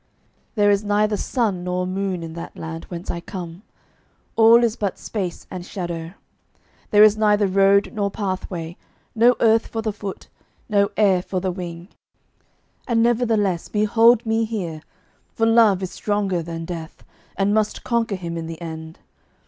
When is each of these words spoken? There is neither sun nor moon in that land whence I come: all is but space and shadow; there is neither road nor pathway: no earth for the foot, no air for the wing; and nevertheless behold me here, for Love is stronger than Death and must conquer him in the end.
There 0.55 0.71
is 0.71 0.83
neither 0.83 1.15
sun 1.15 1.63
nor 1.63 1.85
moon 1.85 2.23
in 2.23 2.33
that 2.33 2.57
land 2.57 2.85
whence 2.85 3.11
I 3.11 3.19
come: 3.19 3.61
all 4.35 4.63
is 4.63 4.75
but 4.75 4.97
space 4.97 5.45
and 5.51 5.63
shadow; 5.63 6.13
there 6.89 7.03
is 7.03 7.17
neither 7.19 7.45
road 7.45 7.93
nor 7.93 8.09
pathway: 8.09 8.77
no 9.13 9.35
earth 9.39 9.67
for 9.67 9.83
the 9.83 9.93
foot, 9.93 10.27
no 10.67 10.89
air 10.97 11.21
for 11.21 11.39
the 11.39 11.51
wing; 11.51 11.87
and 12.87 13.03
nevertheless 13.03 13.69
behold 13.69 14.25
me 14.25 14.43
here, 14.43 14.81
for 15.35 15.45
Love 15.45 15.83
is 15.83 15.91
stronger 15.91 16.41
than 16.41 16.65
Death 16.65 17.03
and 17.37 17.53
must 17.53 17.83
conquer 17.83 18.15
him 18.15 18.37
in 18.39 18.47
the 18.47 18.59
end. 18.59 18.97